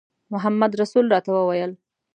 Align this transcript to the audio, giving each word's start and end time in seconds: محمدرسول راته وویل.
محمدرسول 0.33 1.05
راته 1.13 1.29
وویل. 1.33 1.71